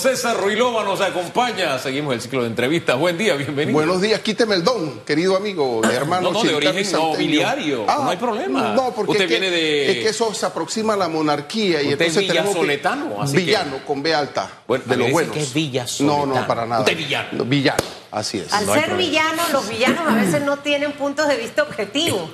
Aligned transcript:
César 0.00 0.36
Ruilova 0.40 0.82
nos 0.82 1.00
acompaña. 1.02 1.78
Seguimos 1.78 2.14
el 2.14 2.20
ciclo 2.22 2.40
de 2.42 2.48
entrevistas. 2.48 2.98
Buen 2.98 3.18
día, 3.18 3.34
bienvenido. 3.34 3.74
Buenos 3.76 4.00
días, 4.00 4.20
quíteme 4.20 4.54
el 4.54 4.64
don, 4.64 5.00
querido 5.00 5.36
amigo, 5.36 5.82
hermano. 5.84 6.32
No, 6.32 6.42
no, 6.42 6.48
de 6.48 6.54
origen 6.54 6.90
nobiliario, 6.92 7.84
no 7.86 8.08
hay 8.10 8.16
problema. 8.16 8.72
No, 8.74 8.92
porque 8.94 9.12
Usted 9.12 9.24
es 9.24 9.28
que, 9.30 9.40
viene 9.40 9.50
de- 9.54 9.90
es 9.92 9.98
que 9.98 10.08
eso 10.08 10.32
se 10.32 10.46
aproxima 10.46 10.94
a 10.94 10.96
la 10.96 11.08
monarquía 11.08 11.82
y 11.82 11.92
Usted 11.92 12.06
es 12.06 12.16
entonces 12.16 12.26
tenemos 12.28 12.56
que- 12.56 13.20
así 13.22 13.32
que- 13.36 13.38
villano 13.44 13.78
con 13.86 14.02
B 14.02 14.14
alta, 14.14 14.50
Bueno, 14.66 14.84
de 14.86 14.96
los 14.96 15.10
buenos. 15.10 15.34
que 15.34 15.40
es 15.42 15.52
villasoletano. 15.52 16.26
No, 16.26 16.40
no, 16.40 16.46
para 16.46 16.64
nada. 16.66 16.80
Usted 16.80 16.96
villano. 16.96 17.28
No, 17.32 17.44
villano, 17.44 17.84
así 18.10 18.38
es. 18.38 18.52
Al 18.52 18.64
No 18.66 18.72
ser 18.74 18.86
problema. 18.86 19.10
villanos, 19.10 19.52
los 19.52 19.68
villanos 19.68 20.08
a 20.08 20.14
veces 20.14 20.42
no 20.42 20.56
tienen 20.58 20.92
puntos 20.92 21.28
de 21.28 21.36
vista 21.36 21.62
objetivos. 21.62 22.30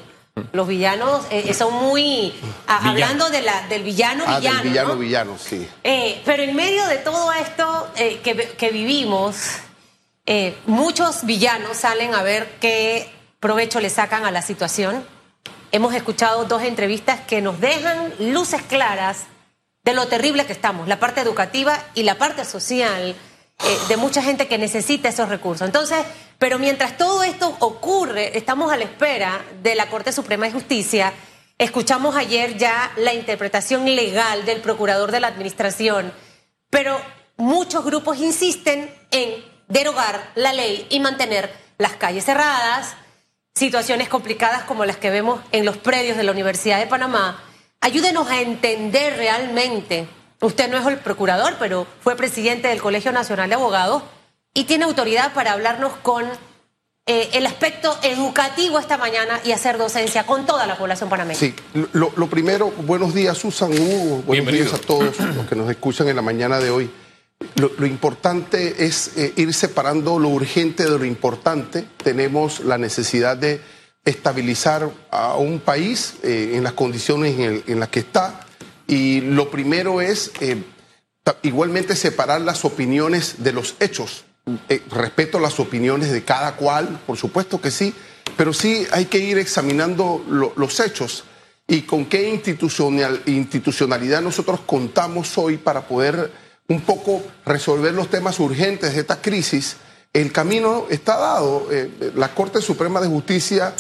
Los 0.53 0.69
villanos 0.69 1.25
eh, 1.31 1.55
son 1.55 1.73
muy... 1.75 2.35
a- 2.67 2.91
hablando 2.91 3.31
de 3.31 3.41
la, 3.41 3.67
del 3.69 3.83
villano 3.83 4.25
Ah, 4.27 4.39
villano, 4.39 4.59
del 4.59 4.69
villano, 4.69 4.89
¿no? 4.91 4.97
villano, 4.99 5.39
sí. 5.39 5.67
Eh, 5.83 6.21
pero 6.27 6.43
en 6.43 6.55
medio 6.55 6.87
de 6.87 6.99
todo 6.99 7.33
esto 7.33 7.89
eh, 7.97 8.21
que, 8.23 8.37
que 8.37 8.71
vivimos, 8.71 9.37
eh, 10.27 10.55
muchos 10.67 11.25
villanos 11.25 11.79
salen 11.79 12.15
a 12.15 12.23
ver 12.23 12.57
qué 12.61 13.11
provecho 13.41 13.81
le 13.81 13.89
sacan 13.89 14.27
a 14.27 14.31
la 14.31 14.43
situación. 14.43 15.07
Hemos 15.73 15.95
escuchado 15.95 16.45
dos 16.45 16.63
entrevistas 16.63 17.21
que 17.27 17.41
nos 17.41 17.59
dejan 17.59 18.13
luces 18.19 18.61
claras 18.61 19.25
de 19.85 19.95
lo 19.95 20.07
terrible 20.07 20.45
que 20.45 20.53
estamos, 20.53 20.87
la 20.87 21.01
parte 21.01 21.23
educativa 21.23 21.83
y 21.95 22.03
la 22.03 22.17
parte 22.19 22.45
social 22.45 23.15
eh, 23.65 23.79
de 23.89 23.97
mucha 23.97 24.23
gente 24.23 24.49
que 24.49 24.59
necesita 24.59 25.09
esos 25.09 25.31
recursos. 25.31 25.67
Entonces, 25.67 26.05
pero 26.39 26.59
mientras 26.59 26.97
todo 26.97 27.23
esto 27.23 27.57
ocurre, 27.61 28.37
estamos 28.37 28.71
a 28.73 28.77
la 28.77 28.85
espera 28.85 29.45
de 29.63 29.75
la 29.75 29.89
Corte 29.89 30.13
Suprema 30.13 30.47
de 30.47 30.53
Justicia. 30.53 31.13
Escuchamos 31.59 32.15
ayer 32.17 32.59
ya 32.59 32.93
la 32.97 33.15
interpretación 33.15 33.87
legal 33.87 34.45
del 34.45 34.61
procurador 34.61 35.13
de 35.13 35.21
la 35.21 35.29
Administración, 35.29 36.13
pero 36.69 37.01
muchos 37.39 37.85
grupos 37.85 38.19
insisten 38.19 38.95
en 39.11 39.45
derogar 39.69 40.31
la 40.35 40.53
ley 40.53 40.87
y 40.91 41.01
mantener 41.01 41.51
las 41.79 41.95
calles 41.95 42.27
cerradas, 42.27 42.97
situaciones 43.55 44.09
complicadas 44.11 44.65
como 44.65 44.85
las 44.85 44.99
que 44.99 45.11
vemos 45.11 45.41
en 45.53 45.65
los 45.65 45.79
predios 45.79 46.19
de 46.19 46.25
la 46.25 46.33
Universidad 46.33 46.79
de 46.79 46.87
Panamá. 46.87 47.43
Ayúdenos 47.81 48.29
a 48.29 48.43
entender 48.43 49.17
realmente. 49.17 50.07
Usted 50.43 50.69
no 50.69 50.77
es 50.77 50.87
el 50.87 50.99
procurador, 50.99 51.57
pero 51.59 51.87
fue 52.01 52.17
presidente 52.17 52.69
del 52.69 52.83
Colegio 52.83 53.13
Nacional 53.13 53.49
de 53.49 53.55
Abogados 53.55 54.03
y 54.57 54.65
tiene 54.65 54.85
autoridad 54.85 55.33
para 55.35 55.53
hablarnos 55.53 55.93
con 56.03 56.25
eh, 57.07 57.29
el 57.35 57.47
aspecto 57.47 57.97
educativo 58.03 58.79
esta 58.79 58.97
mañana 58.97 59.39
y 59.45 59.53
hacer 59.53 59.79
docencia 59.79 60.25
con 60.27 60.45
toda 60.47 60.67
la 60.67 60.77
población 60.77 61.09
panameña. 61.09 61.39
Sí, 61.39 61.55
lo, 61.93 62.11
lo 62.17 62.27
primero, 62.29 62.71
buenos 62.71 63.15
días 63.15 63.39
Susan, 63.39 63.71
Hugo, 63.73 64.23
buenos 64.23 64.27
Bienvenido. 64.29 64.65
días 64.65 64.75
a 64.75 64.79
todos 64.85 65.21
los 65.37 65.47
que 65.47 65.55
nos 65.55 65.71
escuchan 65.71 66.09
en 66.09 66.17
la 66.17 66.23
mañana 66.23 66.59
de 66.59 66.71
hoy. 66.71 66.91
Lo, 67.57 67.71
lo 67.79 67.87
importante 67.87 68.87
es 68.87 69.13
eh, 69.19 69.35
ir 69.37 69.53
separando 69.53 70.19
lo 70.19 70.31
urgente 70.31 70.85
de 70.85 70.99
lo 70.99 71.05
importante. 71.05 71.85
Tenemos 72.03 72.61
la 72.61 72.79
necesidad 72.79 73.37
de 73.37 73.61
estabilizar 74.07 74.89
a 75.11 75.37
un 75.37 75.61
país 75.61 76.15
eh, 76.23 76.53
en 76.55 76.65
las 76.65 76.73
condiciones 76.73 77.35
en, 77.35 77.41
el- 77.43 77.65
en 77.67 77.79
las 77.79 77.91
que 77.91 78.01
está. 78.01 78.41
Y 78.89 79.21
lo 79.21 79.51
primero 79.51 80.01
es 80.01 80.31
eh, 80.41 80.63
igualmente 81.43 81.95
separar 81.95 82.41
las 82.41 82.65
opiniones 82.65 83.43
de 83.45 83.53
los 83.53 83.75
hechos. 83.81 84.25
Eh, 84.69 84.81
respeto 84.93 85.41
las 85.41 85.59
opiniones 85.59 86.13
de 86.13 86.23
cada 86.23 86.55
cual, 86.55 87.01
por 87.05 87.17
supuesto 87.17 87.61
que 87.61 87.73
sí, 87.73 87.93
pero 88.37 88.53
sí 88.53 88.87
hay 88.93 89.07
que 89.07 89.19
ir 89.19 89.39
examinando 89.39 90.25
lo- 90.29 90.53
los 90.55 90.79
hechos 90.79 91.25
y 91.67 91.83
con 91.83 92.05
qué 92.07 92.31
institucional, 92.31 93.23
institucionalidad 93.27 94.23
nosotros 94.23 94.61
contamos 94.65 95.37
hoy 95.37 95.57
para 95.57 95.89
poder 95.89 96.31
un 96.69 96.81
poco 96.83 97.25
resolver 97.45 97.93
los 97.93 98.09
temas 98.09 98.39
urgentes 98.39 98.95
de 98.95 99.01
esta 99.01 99.21
crisis. 99.21 99.79
El 100.13 100.31
camino 100.31 100.87
está 100.91 101.17
dado. 101.17 101.67
Eh, 101.73 102.13
la 102.15 102.33
Corte 102.33 102.63
Suprema 102.63 103.01
de 103.01 103.09
Justicia, 103.09 103.75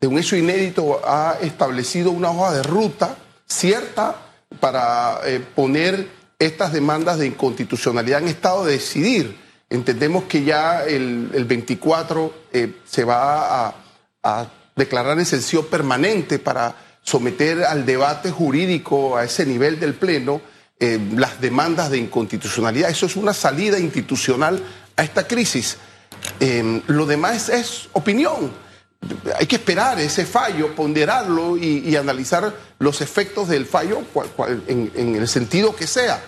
de 0.00 0.06
un 0.06 0.20
hecho 0.20 0.36
inédito, 0.36 1.00
ha 1.04 1.36
establecido 1.42 2.12
una 2.12 2.30
hoja 2.30 2.52
de 2.52 2.62
ruta 2.62 3.16
cierta 3.44 4.14
para 4.60 5.18
eh, 5.24 5.40
poner 5.56 6.06
estas 6.38 6.72
demandas 6.72 7.18
de 7.18 7.26
inconstitucionalidad 7.26 8.22
en 8.22 8.28
estado 8.28 8.64
de 8.64 8.74
decidir. 8.74 9.42
Entendemos 9.72 10.24
que 10.24 10.44
ya 10.44 10.84
el, 10.84 11.30
el 11.32 11.44
24 11.46 12.34
eh, 12.52 12.74
se 12.84 13.04
va 13.04 13.68
a, 14.22 14.46
declarar 14.76 15.18
en 15.18 15.24
permanente 15.66 16.38
para 16.38 16.76
someter 17.02 17.64
al 17.64 17.84
debate 17.86 18.30
jurídico 18.30 19.16
a 19.16 19.24
ese 19.24 19.44
nivel 19.46 19.80
del 19.80 19.94
Pleno 19.94 20.40
eh, 20.78 20.98
las 21.16 21.40
demandas 21.40 21.90
de 21.90 21.96
inconstitucionalidad. 21.98 22.90
Eso 22.90 23.06
es 23.06 23.16
una 23.16 23.32
salida 23.32 23.78
institucional 23.78 24.62
a 24.96 25.02
esta 25.04 25.26
crisis. 25.26 25.78
Eh, 26.38 26.82
lo 26.86 27.06
demás 27.06 27.48
es 27.48 27.88
opinión. 27.92 28.52
Hay 29.38 29.46
que 29.46 29.56
esperar 29.56 29.98
ese 29.98 30.26
fallo, 30.26 30.74
ponderarlo 30.74 31.56
y, 31.56 31.96
analizar 31.96 32.54
los 32.78 33.00
efectos 33.00 33.48
del 33.48 33.64
fallo 33.64 34.00
cual- 34.12 34.28
cual- 34.36 34.62
en 34.68 35.16
el 35.16 35.28
sentido 35.28 35.74
que 35.74 35.86
sea. 35.86 36.22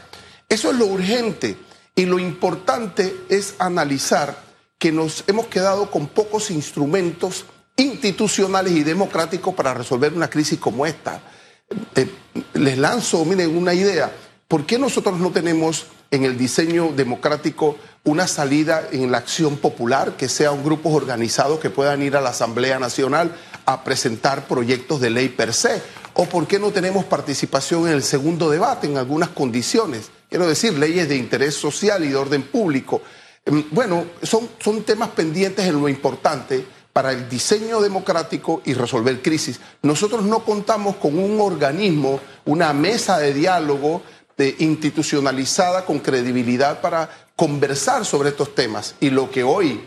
Eso 0.48 0.70
es 0.70 0.78
lo 0.78 0.86
urgente. 0.86 1.56
Y 1.94 2.06
lo 2.06 2.18
importante 2.18 3.16
es 3.28 3.54
analizar 3.58 4.36
que 4.78 4.90
nos 4.90 5.24
hemos 5.28 5.46
quedado 5.46 5.90
con 5.90 6.08
pocos 6.08 6.50
instrumentos 6.50 7.44
institucionales 7.76 8.72
y 8.72 8.82
democráticos 8.82 9.54
para 9.54 9.74
resolver 9.74 10.12
una 10.12 10.28
crisis 10.28 10.58
como 10.58 10.86
esta. 10.86 11.22
Eh, 11.94 12.08
les 12.54 12.78
lanzo, 12.78 13.24
miren, 13.24 13.56
una 13.56 13.74
idea. 13.74 14.12
¿Por 14.48 14.66
qué 14.66 14.78
nosotros 14.78 15.18
no 15.18 15.30
tenemos 15.30 15.86
en 16.10 16.24
el 16.24 16.36
diseño 16.36 16.92
democrático 16.94 17.76
una 18.04 18.26
salida 18.26 18.88
en 18.92 19.10
la 19.10 19.18
acción 19.18 19.56
popular, 19.56 20.16
que 20.16 20.28
sean 20.28 20.62
grupos 20.62 20.92
organizados 20.92 21.60
que 21.60 21.70
puedan 21.70 22.02
ir 22.02 22.16
a 22.16 22.20
la 22.20 22.30
Asamblea 22.30 22.78
Nacional 22.78 23.34
a 23.66 23.82
presentar 23.82 24.46
proyectos 24.46 25.00
de 25.00 25.10
ley 25.10 25.28
per 25.28 25.54
se? 25.54 25.80
¿O 26.12 26.26
por 26.26 26.46
qué 26.46 26.58
no 26.58 26.70
tenemos 26.70 27.04
participación 27.04 27.88
en 27.88 27.94
el 27.94 28.02
segundo 28.02 28.50
debate 28.50 28.86
en 28.86 28.96
algunas 28.96 29.30
condiciones? 29.30 30.10
Quiero 30.28 30.46
decir, 30.46 30.72
leyes 30.78 31.08
de 31.08 31.16
interés 31.16 31.54
social 31.54 32.04
y 32.04 32.08
de 32.08 32.16
orden 32.16 32.42
público. 32.42 33.02
Em, 33.44 33.64
Bueno, 33.70 34.04
son, 34.22 34.48
son 34.58 34.82
temas 34.84 35.10
pendientes 35.10 35.64
en 35.66 35.80
lo 35.80 35.88
importante 35.88 36.64
para 36.92 37.10
el 37.12 37.28
diseño 37.28 37.80
democrático 37.80 38.62
y 38.64 38.74
resolver 38.74 39.20
crisis. 39.20 39.60
Nosotros 39.82 40.22
no 40.24 40.44
contamos 40.44 40.96
con 40.96 41.18
un 41.18 41.40
organismo, 41.40 42.20
una 42.44 42.72
mesa 42.72 43.18
de 43.18 43.34
diálogo 43.34 44.02
de- 44.36 44.54
institucionalizada 44.60 45.84
con 45.84 45.98
credibilidad 45.98 46.80
para 46.80 47.10
conversar 47.36 48.04
sobre 48.04 48.28
estos 48.30 48.54
temas. 48.54 48.94
Y 49.00 49.10
lo 49.10 49.28
que 49.30 49.42
hoy 49.42 49.80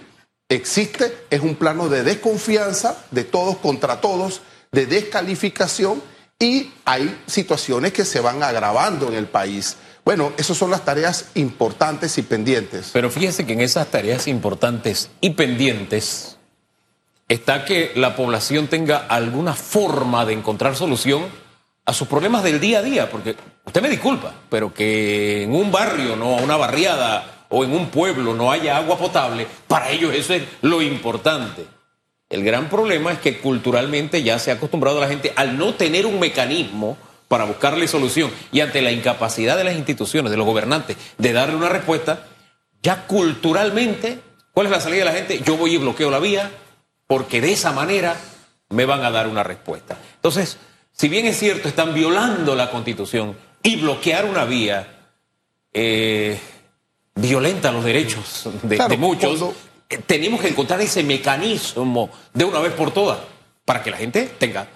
existe 0.49 1.25
es 1.29 1.41
un 1.41 1.55
plano 1.55 1.89
de 1.89 2.03
desconfianza 2.03 3.05
de 3.11 3.23
todos 3.23 3.57
contra 3.57 3.99
todos, 4.01 4.41
de 4.71 4.85
descalificación 4.85 6.01
y 6.39 6.71
hay 6.85 7.21
situaciones 7.25 7.93
que 7.93 8.05
se 8.05 8.19
van 8.19 8.43
agravando 8.43 9.07
en 9.07 9.15
el 9.15 9.27
país. 9.27 9.75
Bueno, 10.07 10.31
esas 10.37 10.55
son 10.55 10.71
las 10.71 10.85
tareas 10.85 11.31
importantes 11.35 12.17
y 12.17 12.21
pendientes. 12.21 12.91
Pero 12.93 13.09
fíjese 13.09 13.45
que 13.45 13.51
en 13.51 13.59
esas 13.59 13.87
tareas 13.87 14.29
importantes 14.29 15.11
y 15.19 15.31
pendientes 15.31 16.37
está 17.27 17.65
que 17.65 17.91
la 17.93 18.15
población 18.15 18.67
tenga 18.67 18.99
alguna 18.99 19.53
forma 19.53 20.25
de 20.25 20.31
encontrar 20.31 20.77
solución 20.77 21.25
a 21.83 21.91
sus 21.91 22.07
problemas 22.07 22.41
del 22.43 22.61
día 22.61 22.79
a 22.79 22.83
día, 22.83 23.11
porque 23.11 23.35
usted 23.65 23.81
me 23.81 23.89
disculpa, 23.89 24.33
pero 24.49 24.73
que 24.73 25.43
en 25.43 25.53
un 25.53 25.73
barrio, 25.73 26.15
no 26.15 26.37
una 26.37 26.55
barriada 26.55 27.45
o 27.49 27.65
en 27.65 27.73
un 27.73 27.87
pueblo 27.89 28.33
no 28.33 28.49
haya 28.49 28.77
agua 28.77 28.97
potable, 28.97 29.45
para 29.67 29.89
ellos 29.89 30.15
eso 30.15 30.33
es 30.33 30.43
lo 30.61 30.81
importante. 30.81 31.65
El 32.29 32.45
gran 32.45 32.69
problema 32.69 33.11
es 33.11 33.19
que 33.19 33.39
culturalmente 33.39 34.23
ya 34.23 34.39
se 34.39 34.51
ha 34.51 34.53
acostumbrado 34.53 34.99
a 34.99 35.01
la 35.01 35.09
gente 35.09 35.33
al 35.35 35.57
no 35.57 35.73
tener 35.73 36.05
un 36.05 36.17
mecanismo 36.17 36.95
para 37.27 37.45
buscarle 37.45 37.87
solución 37.87 38.31
y 38.51 38.61
ante 38.61 38.81
la 38.81 38.91
incapacidad 38.91 39.57
de 39.57 39.63
las 39.65 39.75
instituciones, 39.75 40.31
de 40.31 40.37
los 40.37 40.45
gobernantes, 40.45 40.97
de 41.17 41.33
darle 41.33 41.55
una 41.55 41.69
respuesta, 41.69 42.25
ya 42.81 43.05
culturalmente, 43.07 44.19
¿cuál 44.53 44.67
es 44.67 44.71
la 44.71 44.79
salida 44.81 44.99
de 44.99 45.05
la 45.05 45.13
gente? 45.17 45.41
Yo 45.45 45.57
voy 45.57 45.73
y 45.75 45.77
bloqueo 45.77 46.09
la 46.09 46.19
vía 46.19 46.51
porque 47.05 47.41
de 47.41 47.51
esa 47.51 47.71
manera 47.71 48.15
me 48.69 48.85
van 48.85 49.03
a 49.03 49.11
dar 49.11 49.27
una 49.27 49.43
respuesta. 49.43 49.97
Entonces, 50.15 50.57
si 50.91 51.09
bien 51.09 51.25
es 51.25 51.37
cierto, 51.37 51.67
están 51.67 51.93
violando 51.93 52.55
la 52.55 52.69
constitución 52.69 53.35
y 53.63 53.75
bloquear 53.77 54.25
una 54.25 54.45
vía 54.45 54.87
eh, 55.73 56.39
violenta 57.15 57.71
los 57.71 57.83
derechos 57.83 58.49
de, 58.63 58.75
Claro, 58.77 58.89
de 58.89 58.97
muchos, 58.97 59.37
cuando- 59.39 59.55
eh, 59.89 59.99
tenemos 60.05 60.41
que 60.41 60.49
encontrar 60.49 60.81
ese 60.81 61.03
mecanismo 61.03 62.09
de 62.33 62.45
una 62.45 62.59
vez 62.59 62.73
por 62.73 62.91
todas 62.91 63.19
para 63.65 63.83
que 63.83 63.91
la 63.91 63.97
gente 63.97 64.29
tenga 64.37 64.67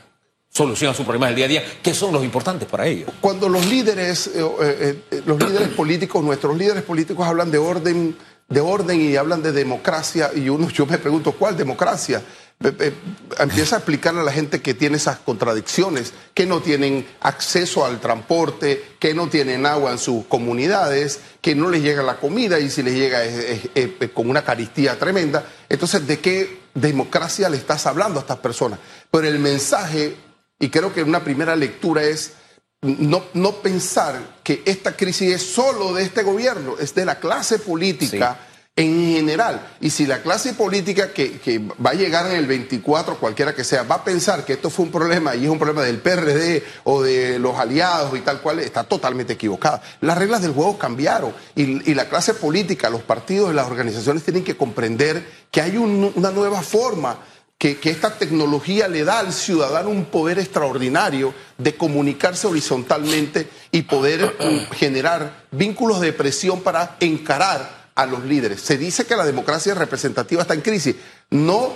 solución 0.53 0.91
a 0.91 0.93
sus 0.93 1.05
problemas 1.05 1.29
del 1.29 1.35
día 1.37 1.45
a 1.45 1.47
día, 1.47 1.63
que 1.81 1.93
son 1.93 2.13
los 2.13 2.23
importantes 2.23 2.67
para 2.67 2.85
ellos. 2.85 3.09
Cuando 3.21 3.47
los 3.47 3.65
líderes, 3.65 4.27
eh, 4.27 4.43
eh, 4.61 5.03
eh, 5.09 5.21
los 5.25 5.39
líderes 5.39 5.69
políticos, 5.75 6.23
nuestros 6.23 6.57
líderes 6.57 6.83
políticos 6.83 7.25
hablan 7.25 7.49
de 7.51 7.57
orden, 7.57 8.17
de 8.49 8.59
orden 8.59 8.99
y 9.01 9.15
hablan 9.15 9.41
de 9.41 9.51
democracia, 9.51 10.31
y 10.35 10.49
uno, 10.49 10.69
yo 10.69 10.85
me 10.85 10.97
pregunto, 10.97 11.31
¿cuál 11.33 11.55
democracia? 11.55 12.21
eh, 12.63 12.93
empieza 13.39 13.75
a 13.75 13.79
explicarle 13.79 14.21
a 14.21 14.23
la 14.23 14.31
gente 14.31 14.61
que 14.61 14.73
tiene 14.73 14.97
esas 14.97 15.17
contradicciones, 15.17 16.13
que 16.33 16.45
no 16.45 16.61
tienen 16.61 17.07
acceso 17.21 17.85
al 17.85 17.99
transporte, 17.99 18.95
que 18.99 19.13
no 19.13 19.29
tienen 19.29 19.65
agua 19.65 19.91
en 19.91 19.97
sus 19.97 20.25
comunidades, 20.25 21.19
que 21.41 21.55
no 21.55 21.69
les 21.69 21.81
llega 21.81 22.03
la 22.03 22.17
comida 22.17 22.59
y 22.59 22.69
si 22.69 22.83
les 22.83 22.93
llega 22.93 23.23
es, 23.23 23.69
con 24.13 24.29
una 24.29 24.43
caristía 24.43 24.97
tremenda. 24.99 25.43
Entonces, 25.69 26.05
¿de 26.05 26.19
qué 26.19 26.61
democracia 26.73 27.49
le 27.49 27.57
estás 27.57 27.85
hablando 27.87 28.19
a 28.19 28.21
estas 28.21 28.37
personas? 28.37 28.79
Pero 29.09 29.27
el 29.27 29.39
mensaje, 29.39 30.15
y 30.61 30.69
creo 30.69 30.93
que 30.93 31.03
una 31.03 31.23
primera 31.23 31.55
lectura 31.57 32.03
es 32.03 32.33
no, 32.81 33.23
no 33.33 33.55
pensar 33.57 34.37
que 34.43 34.63
esta 34.65 34.95
crisis 34.95 35.35
es 35.35 35.41
solo 35.43 35.93
de 35.93 36.03
este 36.03 36.23
gobierno, 36.23 36.75
es 36.79 36.95
de 36.95 37.05
la 37.05 37.19
clase 37.19 37.59
política 37.59 38.39
en 38.75 39.13
general. 39.13 39.75
Y 39.81 39.89
si 39.89 40.05
la 40.05 40.21
clase 40.21 40.53
política 40.53 41.11
que, 41.11 41.39
que, 41.39 41.59
va 41.59 41.91
a 41.91 41.93
llegar 41.93 42.27
en 42.27 42.37
el 42.37 42.47
24, 42.47 43.19
cualquiera 43.19 43.53
que 43.53 43.63
sea, 43.63 43.83
va 43.83 43.95
a 43.95 44.03
pensar 44.03 44.45
que 44.45 44.53
esto 44.53 44.69
fue 44.69 44.85
un 44.85 44.91
problema 44.91 45.35
y 45.35 45.43
es 45.43 45.49
un 45.49 45.59
problema 45.59 45.83
del 45.83 45.99
PRD 45.99 46.63
o 46.85 47.03
de 47.03 47.37
los 47.37 47.57
aliados 47.57 48.17
y 48.17 48.21
tal 48.21 48.41
cual, 48.41 48.59
está 48.59 48.83
totalmente 48.83 49.33
equivocada. 49.33 49.81
Las 49.99 50.17
reglas 50.17 50.41
del 50.41 50.53
juego 50.53 50.77
cambiaron 50.77 51.33
y, 51.55 51.91
y 51.91 51.93
la 51.93 52.07
clase 52.07 52.33
política, 52.33 52.89
los 52.89 53.03
partidos 53.03 53.51
y 53.51 53.55
las 53.55 53.67
organizaciones 53.67 54.23
tienen 54.23 54.43
que 54.43 54.57
comprender 54.57 55.27
que 55.51 55.61
hay 55.61 55.77
un, 55.77 56.11
una 56.15 56.31
nueva 56.31 56.61
forma. 56.61 57.19
Que, 57.61 57.77
que 57.77 57.91
esta 57.91 58.17
tecnología 58.17 58.87
le 58.87 59.03
da 59.03 59.19
al 59.19 59.31
ciudadano 59.31 59.91
un 59.91 60.05
poder 60.05 60.39
extraordinario 60.39 61.31
de 61.59 61.77
comunicarse 61.77 62.47
horizontalmente 62.47 63.47
y 63.71 63.83
poder 63.83 64.35
mm, 64.39 64.73
generar 64.73 65.45
vínculos 65.51 66.01
de 66.01 66.11
presión 66.11 66.61
para 66.61 66.97
encarar 66.99 67.91
a 67.93 68.07
los 68.07 68.23
líderes. 68.25 68.61
Se 68.61 68.79
dice 68.79 69.05
que 69.05 69.15
la 69.15 69.25
democracia 69.25 69.75
representativa 69.75 70.41
está 70.41 70.55
en 70.55 70.61
crisis. 70.61 70.95
No 71.29 71.71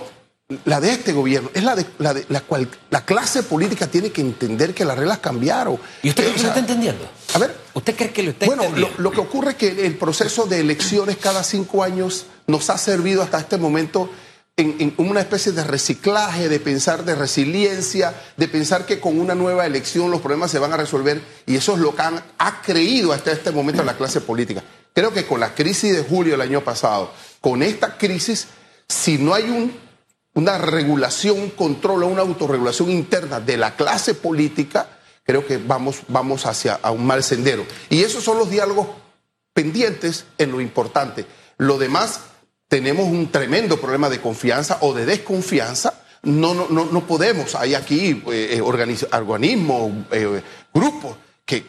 la 0.64 0.80
de 0.80 0.90
este 0.92 1.12
gobierno, 1.12 1.50
es 1.54 1.64
la 1.64 1.74
de 1.74 1.86
la, 1.98 2.14
de, 2.14 2.24
la 2.28 2.40
cual 2.40 2.68
la 2.90 3.04
clase 3.04 3.42
política 3.42 3.88
tiene 3.88 4.10
que 4.10 4.20
entender 4.20 4.74
que 4.74 4.84
las 4.84 4.96
reglas 4.96 5.18
cambiaron. 5.18 5.78
¿Y 6.02 6.08
usted 6.08 6.24
lo 6.24 6.48
está 6.48 6.58
entendiendo? 6.58 7.08
A 7.34 7.38
ver. 7.38 7.54
¿Usted 7.74 7.94
cree 7.94 8.10
que 8.10 8.22
lo 8.22 8.30
está 8.30 8.46
bueno, 8.46 8.62
entendiendo? 8.62 8.96
Bueno, 8.96 9.02
lo, 9.02 9.10
lo, 9.10 9.14
que 9.14 9.28
ocurre 9.28 9.50
es 9.50 9.56
que 9.56 9.86
el 9.86 9.96
proceso 9.96 10.46
de 10.46 10.60
elecciones 10.60 11.16
cada 11.16 11.44
cinco 11.44 11.82
años 11.82 12.26
nos 12.46 12.70
ha 12.70 12.78
servido 12.78 13.22
hasta 13.22 13.38
este 13.38 13.56
momento 13.56 14.08
en, 14.56 14.94
una 14.96 15.20
especie 15.20 15.52
de 15.52 15.64
reciclaje, 15.64 16.48
de 16.48 16.60
pensar 16.60 17.04
de 17.04 17.14
resiliencia, 17.14 18.14
de 18.38 18.48
pensar 18.48 18.86
que 18.86 19.00
con 19.00 19.20
una 19.20 19.34
nueva 19.34 19.66
elección 19.66 20.10
los 20.10 20.22
problemas 20.22 20.50
se 20.50 20.58
van 20.58 20.72
a 20.72 20.78
resolver 20.78 21.20
y 21.44 21.56
eso 21.56 21.74
es 21.74 21.78
lo 21.78 21.94
que 21.94 22.02
han, 22.02 22.22
ha 22.38 22.62
creído 22.62 23.12
hasta 23.12 23.32
este 23.32 23.50
momento 23.50 23.82
la 23.84 23.96
clase 23.96 24.22
política. 24.22 24.62
Creo 24.94 25.12
que 25.12 25.26
con 25.26 25.40
la 25.40 25.54
crisis 25.54 25.94
de 25.94 26.02
julio 26.02 26.32
del 26.32 26.40
año 26.40 26.62
pasado, 26.62 27.12
con 27.42 27.62
esta 27.62 27.98
crisis, 27.98 28.48
si 28.88 29.18
no 29.18 29.34
hay 29.34 29.44
un, 29.44 29.78
una 30.32 30.56
regulación, 30.56 31.38
un 31.38 31.50
control 31.50 32.04
una 32.04 32.22
autorregulación 32.22 32.90
interna 32.90 33.40
de 33.40 33.58
la 33.58 33.76
clase 33.76 34.14
política, 34.14 34.88
creo 35.22 35.46
que 35.46 35.58
vamos, 35.58 35.98
vamos 36.08 36.46
hacia 36.46 36.80
un 36.90 37.04
mal 37.04 37.22
sendero. 37.22 37.66
Y 37.90 38.04
esos 38.04 38.24
son 38.24 38.38
los 38.38 38.48
diálogos 38.48 38.86
pendientes 39.52 40.24
en 40.38 40.50
lo 40.50 40.62
importante. 40.62 41.26
Lo 41.58 41.76
demás, 41.76 42.20
tenemos 42.68 43.06
un 43.06 43.30
tremendo 43.30 43.80
problema 43.80 44.08
de 44.08 44.20
confianza 44.20 44.78
o 44.80 44.92
de 44.92 45.06
desconfianza. 45.06 45.94
No, 46.22 46.54
no, 46.54 46.66
no, 46.68 46.86
no 46.86 47.06
podemos. 47.06 47.54
Hay 47.54 47.74
aquí 47.74 48.22
eh, 48.32 48.60
organismos, 48.62 49.92
eh, 50.10 50.42
grupos 50.74 51.16
que, 51.44 51.64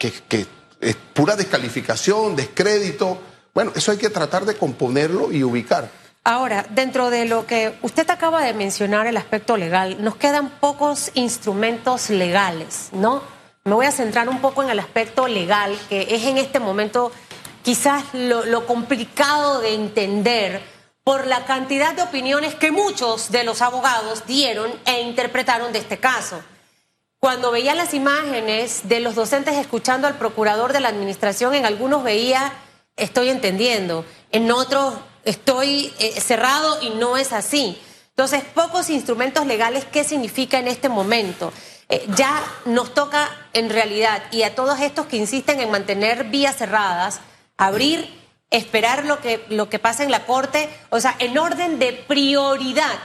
es 0.79 0.95
pura 1.13 1.35
descalificación, 1.35 2.35
descrédito. 2.35 3.19
Bueno, 3.53 3.71
eso 3.75 3.91
hay 3.91 3.97
que 3.97 4.09
tratar 4.09 4.45
de 4.45 4.55
componerlo 4.55 5.31
y 5.31 5.43
ubicar. 5.43 5.89
Ahora, 6.23 6.65
dentro 6.69 7.09
de 7.09 7.25
lo 7.25 7.45
que 7.45 7.75
usted 7.83 8.09
acaba 8.09 8.43
de 8.43 8.53
mencionar, 8.53 9.07
el 9.07 9.17
aspecto 9.17 9.55
legal, 9.55 10.03
nos 10.03 10.15
quedan 10.15 10.49
pocos 10.59 11.11
instrumentos 11.13 12.09
legales, 12.09 12.89
¿no? 12.91 13.21
Me 13.63 13.73
voy 13.73 13.85
a 13.85 13.91
centrar 13.91 14.27
un 14.27 14.41
poco 14.41 14.63
en 14.63 14.69
el 14.69 14.79
aspecto 14.79 15.27
legal, 15.27 15.77
que 15.89 16.07
es 16.09 16.25
en 16.25 16.37
este 16.37 16.59
momento 16.59 17.11
quizás 17.63 18.03
lo 18.13 18.65
complicado 18.65 19.61
de 19.61 19.73
entender 19.73 20.76
por 21.07 21.25
la 21.25 21.45
cantidad 21.45 21.93
de 21.93 22.01
opiniones 22.01 22.53
que 22.55 22.69
muchos 22.69 23.31
de 23.31 23.45
los 23.45 23.61
abogados 23.61 24.25
dieron 24.27 24.69
e 24.83 25.03
interpretaron 25.03 25.71
de 25.71 25.79
este 25.79 25.99
caso. 25.99 26.41
Cuando 27.17 27.49
veía 27.49 27.75
las 27.75 27.93
imágenes 27.93 28.89
de 28.89 28.99
los 28.99 29.15
docentes 29.15 29.55
escuchando 29.55 30.07
al 30.07 30.17
procurador 30.17 30.73
de 30.73 30.81
la 30.81 30.89
administración, 30.89 31.53
en 31.53 31.65
algunos 31.65 32.03
veía, 32.03 32.51
estoy 32.97 33.29
entendiendo, 33.29 34.03
en 34.33 34.51
otros 34.51 34.95
estoy 35.23 35.93
eh, 35.99 36.19
cerrado 36.19 36.81
y 36.81 36.89
no 36.89 37.15
es 37.15 37.31
así. 37.31 37.81
Entonces, 38.09 38.43
pocos 38.53 38.89
instrumentos 38.89 39.45
legales, 39.45 39.85
¿qué 39.85 40.03
significa 40.03 40.59
en 40.59 40.67
este 40.67 40.89
momento? 40.89 41.53
Eh, 41.87 42.05
ya 42.17 42.43
nos 42.65 42.93
toca 42.93 43.29
en 43.53 43.69
realidad, 43.69 44.23
y 44.31 44.43
a 44.43 44.55
todos 44.55 44.81
estos 44.81 45.05
que 45.05 45.15
insisten 45.15 45.61
en 45.61 45.71
mantener 45.71 46.25
vías 46.25 46.57
cerradas, 46.57 47.21
abrir, 47.55 48.16
esperar 48.51 49.05
lo 49.05 49.19
que, 49.19 49.45
lo 49.49 49.69
que 49.69 49.79
pasa 49.79 50.03
en 50.03 50.11
la 50.11 50.25
Corte, 50.25 50.69
o 50.89 50.99
sea, 50.99 51.15
en 51.19 51.37
orden 51.37 51.79
de 51.79 51.93
prioridad, 51.93 52.97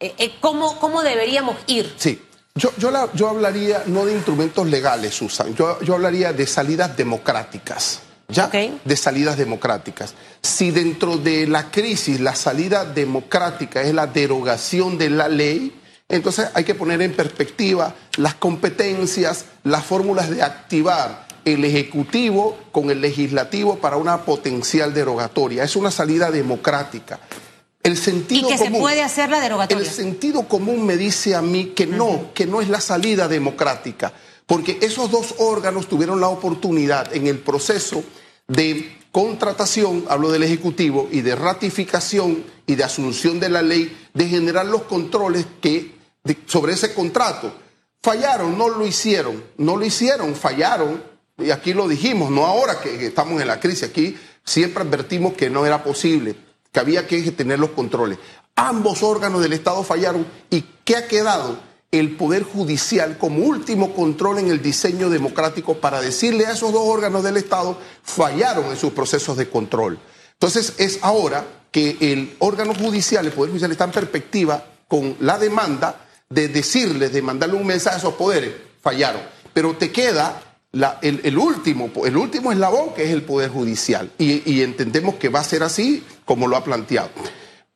eh, 0.00 0.14
eh, 0.18 0.34
¿cómo, 0.40 0.78
¿cómo 0.78 1.02
deberíamos 1.02 1.56
ir? 1.66 1.94
Sí, 1.96 2.22
yo, 2.54 2.70
yo, 2.78 2.90
la, 2.90 3.10
yo, 3.12 3.28
hablaría 3.28 3.82
no 3.86 4.06
de 4.06 4.14
instrumentos 4.14 4.66
legales, 4.66 5.14
Susan, 5.14 5.54
yo, 5.54 5.80
yo 5.82 5.94
hablaría 5.94 6.32
de 6.32 6.46
salidas 6.46 6.96
democráticas, 6.96 8.00
¿ya? 8.28 8.46
Okay. 8.46 8.80
De 8.84 8.96
salidas 8.96 9.36
democráticas. 9.36 10.14
Si 10.42 10.70
dentro 10.70 11.18
de 11.18 11.46
la 11.46 11.70
crisis 11.70 12.18
la 12.20 12.34
salida 12.34 12.84
democrática 12.84 13.82
es 13.82 13.92
la 13.92 14.06
derogación 14.06 14.96
de 14.96 15.10
la 15.10 15.28
ley, 15.28 15.78
entonces 16.08 16.48
hay 16.54 16.64
que 16.64 16.74
poner 16.74 17.02
en 17.02 17.14
perspectiva 17.14 17.94
las 18.16 18.34
competencias, 18.34 19.44
las 19.64 19.84
fórmulas 19.84 20.30
de 20.30 20.42
activar 20.42 21.25
el 21.46 21.64
Ejecutivo 21.64 22.58
con 22.72 22.90
el 22.90 23.00
Legislativo 23.00 23.76
para 23.76 23.96
una 23.96 24.24
potencial 24.24 24.92
derogatoria. 24.92 25.62
Es 25.62 25.76
una 25.76 25.92
salida 25.92 26.30
democrática. 26.30 27.20
El 27.84 27.96
sentido 27.96 28.48
y 28.48 28.52
que 28.52 28.58
común, 28.58 28.74
se 28.74 28.80
puede 28.80 29.02
hacer 29.02 29.30
la 29.30 29.40
derogatoria. 29.40 29.86
El 29.86 29.88
sentido 29.88 30.48
común 30.48 30.84
me 30.84 30.96
dice 30.96 31.36
a 31.36 31.42
mí 31.42 31.66
que 31.66 31.86
no, 31.86 32.06
uh 32.06 32.18
-huh. 32.18 32.32
que 32.32 32.46
no 32.46 32.60
es 32.60 32.68
la 32.68 32.80
salida 32.80 33.28
democrática, 33.28 34.12
porque 34.44 34.78
esos 34.82 35.08
dos 35.08 35.36
órganos 35.38 35.86
tuvieron 35.86 36.20
la 36.20 36.28
oportunidad 36.28 37.14
en 37.14 37.28
el 37.28 37.38
proceso 37.38 38.02
de 38.48 38.96
contratación, 39.12 40.04
hablo 40.08 40.32
del 40.32 40.42
Ejecutivo, 40.42 41.08
y 41.12 41.20
de 41.20 41.36
ratificación 41.36 42.44
y 42.66 42.74
de 42.74 42.82
asunción 42.82 43.38
de 43.38 43.50
la 43.50 43.62
ley, 43.62 43.96
de 44.12 44.26
generar 44.26 44.66
los 44.66 44.82
controles 44.82 45.46
que, 45.60 45.94
de, 46.24 46.36
sobre 46.46 46.72
ese 46.72 46.92
contrato. 46.92 47.52
Fallaron, 48.02 48.58
no 48.58 48.68
lo 48.68 48.84
hicieron, 48.84 49.44
no 49.58 49.76
lo 49.76 49.84
hicieron, 49.84 50.34
fallaron, 50.34 51.15
y 51.38 51.50
aquí 51.50 51.74
lo 51.74 51.86
dijimos, 51.88 52.30
no 52.30 52.46
ahora 52.46 52.80
que 52.80 53.06
estamos 53.06 53.40
en 53.40 53.48
la 53.48 53.60
crisis, 53.60 53.84
aquí 53.84 54.16
siempre 54.44 54.82
advertimos 54.82 55.34
que 55.34 55.50
no 55.50 55.66
era 55.66 55.82
posible 55.82 56.34
que 56.72 56.80
había 56.80 57.06
que 57.06 57.30
tener 57.32 57.58
los 57.58 57.70
controles. 57.70 58.18
Ambos 58.54 59.02
órganos 59.02 59.42
del 59.42 59.52
Estado 59.52 59.82
fallaron 59.82 60.26
y 60.50 60.64
¿qué 60.84 60.96
ha 60.96 61.08
quedado? 61.08 61.58
El 61.90 62.16
Poder 62.16 62.42
Judicial 62.42 63.16
como 63.18 63.44
último 63.44 63.94
control 63.94 64.38
en 64.38 64.50
el 64.50 64.62
diseño 64.62 65.08
democrático 65.08 65.78
para 65.78 66.00
decirle 66.00 66.46
a 66.46 66.52
esos 66.52 66.72
dos 66.72 66.82
órganos 66.84 67.22
del 67.22 67.36
Estado 67.36 67.78
fallaron 68.02 68.66
en 68.66 68.76
sus 68.76 68.92
procesos 68.92 69.36
de 69.36 69.48
control. 69.48 69.98
Entonces 70.32 70.74
es 70.78 70.98
ahora 71.02 71.46
que 71.70 71.96
el 72.00 72.34
órgano 72.38 72.74
judicial, 72.74 73.24
el 73.26 73.32
Poder 73.32 73.50
Judicial 73.50 73.72
está 73.72 73.84
en 73.84 73.92
perspectiva 73.92 74.64
con 74.88 75.16
la 75.20 75.38
demanda 75.38 76.06
de 76.28 76.48
decirles, 76.48 77.12
de 77.12 77.22
mandarle 77.22 77.56
un 77.56 77.66
mensaje 77.66 77.96
a 77.96 77.98
esos 78.00 78.14
poderes, 78.14 78.52
fallaron. 78.82 79.22
Pero 79.52 79.76
te 79.76 79.90
queda 79.92 80.42
la, 80.76 80.98
el, 81.00 81.20
el, 81.24 81.38
último, 81.38 81.90
el 82.04 82.16
último 82.16 82.52
eslabón 82.52 82.92
que 82.94 83.04
es 83.04 83.10
el 83.10 83.22
Poder 83.22 83.50
Judicial. 83.50 84.10
Y, 84.18 84.50
y, 84.50 84.62
entendemos 84.62 85.14
que 85.14 85.30
va 85.30 85.40
a 85.40 85.44
ser 85.44 85.62
así 85.62 86.04
como 86.24 86.46
lo 86.46 86.56
ha 86.56 86.64
planteado. 86.64 87.08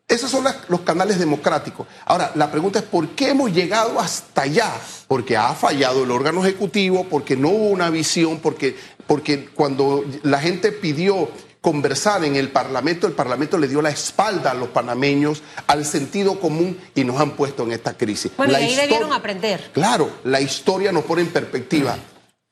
Esos 0.07 0.31
son 0.31 0.45
las, 0.45 0.69
los 0.69 0.81
canales 0.81 1.19
democráticos. 1.19 1.87
Ahora, 2.05 2.33
la 2.35 2.51
pregunta 2.51 2.81
es 2.81 2.85
¿por 2.85 3.09
qué 3.11 3.31
hemos 3.31 3.53
llegado 3.53 3.99
hasta 4.01 4.43
allá? 4.43 4.73
Porque 5.09 5.37
ha 5.37 5.55
fallado 5.55 6.05
el 6.05 6.11
órgano 6.11 6.45
ejecutivo, 6.45 7.07
porque 7.09 7.37
no 7.37 7.49
hubo 7.49 7.69
una 7.69 7.89
visión, 7.91 8.39
porque, 8.41 8.77
porque 9.07 9.47
cuando 9.47 10.05
la 10.23 10.41
gente 10.41 10.73
pidió 10.73 11.29
conversar 11.61 12.25
en 12.25 12.37
el 12.37 12.51
Parlamento, 12.51 13.07
el 13.07 13.13
Parlamento 13.13 13.57
le 13.57 13.69
dio 13.69 13.81
la 13.81 13.91
espalda 13.91 14.51
a 14.51 14.55
los 14.55 14.69
panameños, 14.71 15.43
al 15.67 15.85
sentido 15.85 16.41
común 16.41 16.79
y 16.95 17.05
nos 17.05 17.21
han 17.21 17.31
puesto 17.33 17.63
en 17.63 17.73
esta 17.73 17.97
crisis. 17.97 18.33
Bueno, 18.37 18.53
la 18.53 18.61
y 18.61 18.65
ahí 18.65 18.77
debieron 18.77 19.13
aprender. 19.13 19.71
Claro, 19.73 20.11
la 20.25 20.41
historia 20.41 20.93
nos 20.93 21.05
pone 21.05 21.23
en 21.23 21.29
perspectiva. 21.29 21.97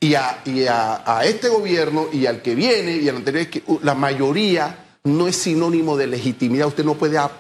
Y, 0.01 0.15
a, 0.15 0.43
y 0.45 0.65
a, 0.65 1.03
a, 1.05 1.25
este 1.25 1.49
gobierno 1.49 2.07
y 2.13 2.27
al 2.27 2.41
que 2.41 2.55
viene 2.55 2.97
y 2.99 3.09
al 3.09 3.17
anterior, 3.17 3.43
es 3.43 3.49
que 3.49 3.65
la 3.83 3.95
mayoría 3.95 4.85
no 5.03 5.27
es 5.27 5.37
sinónimo 5.37 5.97
de 5.97 6.07
legitimidad. 6.07 6.69
Usted 6.69 6.85
no 6.85 6.95
puede, 6.95 7.19
a, 7.19 7.31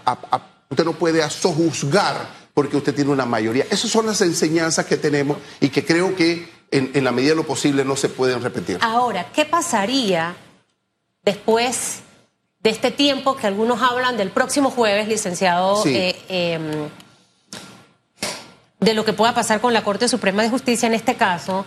usted 0.68 0.84
no 0.84 0.92
puede 0.94 1.28
sojuzgar 1.30 2.28
porque 2.54 2.76
usted 2.76 2.94
tiene 2.94 3.12
una 3.12 3.26
mayoría. 3.26 3.64
Esas 3.70 3.90
son 3.90 4.06
las 4.06 4.20
enseñanzas 4.22 4.86
que 4.86 4.96
tenemos 4.96 5.38
y 5.60 5.68
que 5.68 5.84
creo 5.84 6.16
que 6.16 6.48
en, 6.70 6.90
en 6.94 7.04
la 7.04 7.12
medida 7.12 7.30
de 7.30 7.36
lo 7.36 7.46
posible 7.46 7.84
no 7.84 7.94
se 7.94 8.08
pueden 8.08 8.42
repetir. 8.42 8.78
Ahora, 8.80 9.30
¿qué 9.32 9.44
pasaría 9.44 10.34
después 11.22 12.00
de 12.60 12.70
este 12.70 12.90
tiempo 12.90 13.36
que 13.36 13.46
algunos 13.46 13.80
hablan 13.80 14.16
del 14.16 14.30
próximo 14.30 14.70
jueves, 14.70 15.06
licenciado? 15.06 15.80
Sí. 15.82 15.94
Eh, 15.94 16.16
eh, 16.28 16.88
de 18.80 18.94
lo 18.94 19.04
que 19.04 19.12
pueda 19.12 19.34
pasar 19.34 19.60
con 19.60 19.72
la 19.72 19.82
Corte 19.82 20.08
Suprema 20.08 20.42
de 20.42 20.50
Justicia 20.50 20.86
en 20.86 20.94
este 20.94 21.16
caso, 21.16 21.66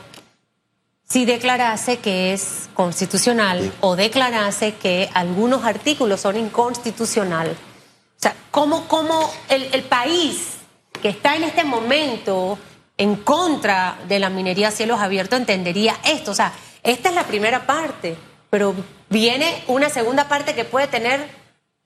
si 1.11 1.25
declarase 1.25 1.97
que 1.97 2.31
es 2.31 2.69
constitucional 2.73 3.73
o 3.81 3.97
declarase 3.97 4.75
que 4.75 5.09
algunos 5.13 5.65
artículos 5.65 6.21
son 6.21 6.37
inconstitucional. 6.37 7.49
O 7.49 8.21
sea, 8.21 8.33
¿cómo, 8.49 8.87
cómo 8.87 9.29
el, 9.49 9.63
el 9.73 9.83
país 9.83 10.53
que 11.01 11.09
está 11.09 11.35
en 11.35 11.43
este 11.43 11.65
momento 11.65 12.57
en 12.97 13.17
contra 13.17 13.99
de 14.07 14.19
la 14.19 14.29
minería 14.29 14.69
a 14.69 14.71
cielos 14.71 15.01
abiertos 15.01 15.37
entendería 15.37 15.97
esto? 16.05 16.31
O 16.31 16.35
sea, 16.35 16.53
esta 16.81 17.09
es 17.09 17.15
la 17.15 17.27
primera 17.27 17.65
parte, 17.67 18.15
pero 18.49 18.73
viene 19.09 19.65
una 19.67 19.89
segunda 19.89 20.29
parte 20.29 20.55
que 20.55 20.63
puede 20.63 20.87
tener 20.87 21.27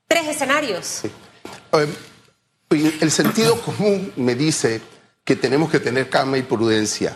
tres 0.08 0.28
escenarios. 0.28 1.02
Eh, 1.72 1.88
el 3.02 3.10
sentido 3.10 3.60
común 3.60 4.14
me 4.18 4.36
dice 4.36 4.82
que 5.24 5.36
tenemos 5.36 5.72
que 5.72 5.80
tener 5.80 6.12
calma 6.12 6.38
y 6.38 6.44
prudencia. 6.44 7.16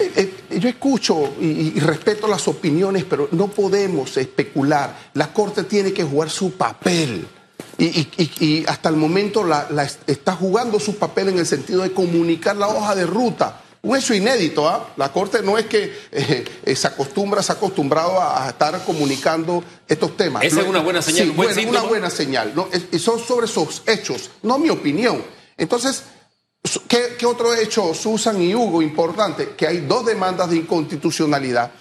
Eh, 0.00 0.34
eh, 0.50 0.58
yo 0.58 0.68
escucho 0.68 1.34
y, 1.40 1.78
respeto 1.78 2.26
las 2.26 2.48
opiniones, 2.48 3.04
pero 3.04 3.28
no 3.32 3.48
podemos 3.48 4.16
especular. 4.16 5.10
La 5.14 5.32
Corte 5.32 5.64
tiene 5.64 5.92
que 5.92 6.04
jugar 6.04 6.30
su 6.30 6.52
papel. 6.52 7.26
Y, 7.78 8.64
hasta 8.66 8.88
el 8.88 8.96
momento 8.96 9.46
está 10.06 10.34
jugando 10.34 10.78
su 10.80 10.96
papel 10.96 11.30
en 11.30 11.38
el 11.38 11.46
sentido 11.46 11.82
de 11.82 11.92
comunicar 11.92 12.56
la 12.56 12.68
hoja 12.68 12.94
de 12.94 13.06
ruta. 13.06 13.62
Un 13.82 13.96
hecho 13.96 14.12
inédito, 14.12 14.68
¿ah? 14.68 14.90
La 14.98 15.10
Corte 15.10 15.42
no 15.42 15.56
es 15.56 15.64
que 15.64 15.98
eh, 16.12 16.76
se 16.76 16.86
acostumbra, 16.86 17.42
se 17.42 17.52
ha 17.52 17.54
acostumbrado 17.54 18.20
a, 18.20 18.48
estar 18.48 18.84
comunicando 18.84 19.64
estos 19.88 20.16
temas. 20.16 20.44
Esa 20.44 20.60
es 20.60 20.66
una 20.66 20.80
buena 20.80 21.00
señal. 21.00 21.28
Sí, 21.28 21.32
bueno, 21.34 21.70
una 21.70 21.82
buena 21.82 22.10
señal. 22.10 22.52
¿no? 22.54 22.68
son 22.98 23.18
sobre 23.18 23.46
esos 23.46 23.82
hechos, 23.86 24.30
no 24.42 24.58
mi 24.58 24.68
opinión. 24.68 25.22
Entonces, 25.56 26.04
¿Qué, 26.88 27.24
otro 27.24 27.54
hecho, 27.54 27.94
Susan 27.94 28.40
y 28.42 28.54
Hugo, 28.54 28.82
importante? 28.82 29.54
Que 29.56 29.66
hay 29.66 29.78
dos 29.78 30.04
demandas 30.04 30.50
de 30.50 30.56
inconstitucionalidad. 30.56 31.72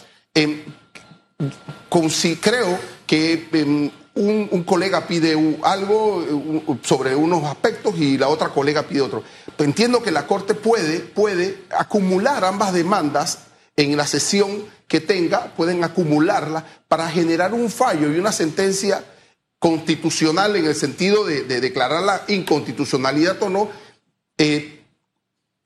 Con, 1.89 2.09
si 2.09 2.37
creo 2.37 2.79
que 3.05 3.47
em, 3.51 3.91
un, 4.15 4.63
colega 4.63 5.07
pide 5.07 5.35
algo 5.63 6.25
sobre 6.83 7.15
unos 7.15 7.43
aspectos 7.45 7.97
y 7.97 8.17
la 8.17 8.29
otra 8.29 8.49
colega 8.49 8.83
pide 8.83 9.01
otro. 9.01 9.23
Entiendo 9.57 10.01
que 10.01 10.11
la 10.11 10.27
Corte 10.27 10.53
puede, 10.53 10.99
puede 10.99 11.63
acumular 11.71 12.45
ambas 12.45 12.73
demandas 12.73 13.39
en 13.75 13.95
la 13.95 14.07
sesión 14.07 14.65
que 14.87 14.99
tenga, 14.99 15.53
pueden 15.55 15.83
acumularla 15.83 16.65
para 16.87 17.09
generar 17.09 17.53
un 17.53 17.69
fallo 17.69 18.11
y 18.11 18.19
una 18.19 18.31
sentencia 18.31 19.03
constitucional 19.59 20.55
en 20.55 20.65
el 20.65 20.75
sentido 20.75 21.25
de, 21.25 21.43
declarar 21.43 22.03
la 22.03 22.23
inconstitucionalidad 22.27 23.41
o 23.43 23.49
no, 23.49 23.69
eh, 24.39 24.83